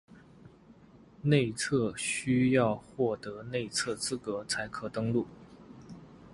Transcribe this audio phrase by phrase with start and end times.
[1.21, 5.27] 内测需要获得内测资格才可以登录